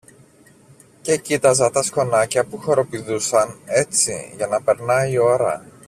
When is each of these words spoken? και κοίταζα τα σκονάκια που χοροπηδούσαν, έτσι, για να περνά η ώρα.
και 1.01 1.17
κοίταζα 1.17 1.69
τα 1.71 1.83
σκονάκια 1.83 2.45
που 2.45 2.57
χοροπηδούσαν, 2.57 3.59
έτσι, 3.65 4.33
για 4.35 4.47
να 4.47 4.61
περνά 4.61 5.07
η 5.07 5.17
ώρα. 5.17 5.65